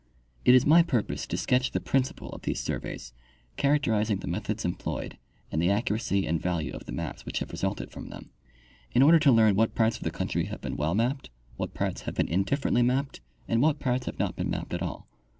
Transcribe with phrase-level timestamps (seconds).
[0.45, 3.13] It is my purpose to sketch the principal of these surveys,
[3.55, 5.19] characterizing the methods employed
[5.51, 8.31] and the accuracy and value of the maps which have resulted from them,
[8.93, 12.01] in order to learn what parts of the country have been well mapped, what parts
[12.01, 15.07] have been indifferently mapped, and what parts have not been mapped at all.